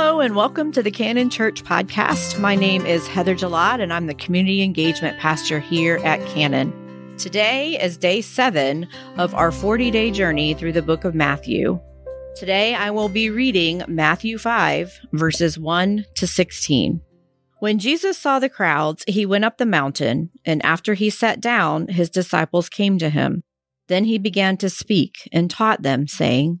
[0.00, 2.38] Hello, and welcome to the Canon Church podcast.
[2.38, 7.16] My name is Heather Jalad, and I'm the community engagement pastor here at Canon.
[7.18, 8.86] Today is day seven
[9.16, 11.80] of our 40 day journey through the book of Matthew.
[12.36, 17.00] Today, I will be reading Matthew 5, verses 1 to 16.
[17.58, 21.88] When Jesus saw the crowds, he went up the mountain, and after he sat down,
[21.88, 23.42] his disciples came to him.
[23.88, 26.60] Then he began to speak and taught them, saying,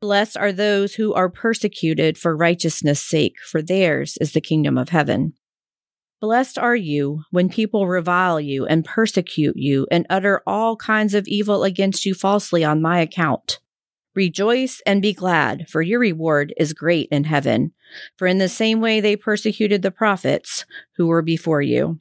[0.00, 4.88] Blessed are those who are persecuted for righteousness' sake, for theirs is the kingdom of
[4.88, 5.34] heaven.
[6.22, 11.28] Blessed are you when people revile you and persecute you and utter all kinds of
[11.28, 13.58] evil against you falsely on my account.
[14.14, 17.72] Rejoice and be glad, for your reward is great in heaven.
[18.16, 20.64] For in the same way they persecuted the prophets
[20.96, 22.00] who were before you.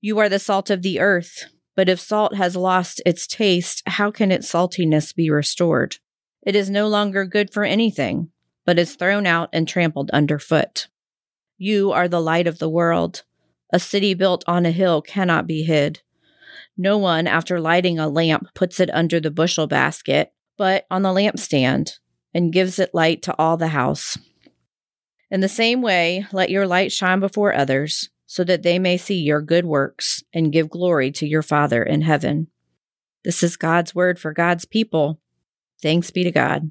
[0.00, 4.10] You are the salt of the earth, but if salt has lost its taste, how
[4.10, 5.96] can its saltiness be restored?
[6.42, 8.30] It is no longer good for anything,
[8.64, 10.88] but is thrown out and trampled underfoot.
[11.58, 13.22] You are the light of the world.
[13.72, 16.00] A city built on a hill cannot be hid.
[16.76, 21.10] No one, after lighting a lamp, puts it under the bushel basket, but on the
[21.10, 21.98] lampstand,
[22.32, 24.16] and gives it light to all the house.
[25.30, 29.20] In the same way, let your light shine before others, so that they may see
[29.20, 32.46] your good works and give glory to your Father in heaven.
[33.24, 35.20] This is God's word for God's people.
[35.82, 36.70] Thanks be to God.